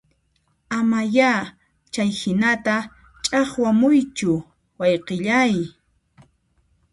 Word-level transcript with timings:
Ama 0.77 0.99
ya 1.15 1.31
chayhinata 1.93 2.75
ch'aqwamuychu 3.25 4.31
wayqillay 4.79 5.53